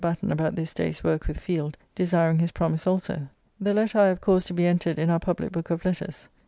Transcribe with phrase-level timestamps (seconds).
[0.03, 3.27] Batten about this day's work with Field, desiring his promise also.
[3.59, 6.27] The letter I have caused to be entered in our public book of letters.